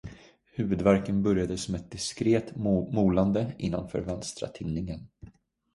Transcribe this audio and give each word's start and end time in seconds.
Huvudvärken 0.55 1.23
började 1.23 1.57
som 1.57 1.75
ett 1.75 1.91
diskret 1.91 2.55
molande 2.91 3.53
innanför 3.57 4.01
vänstra 4.01 4.47
tinningen. 4.47 5.07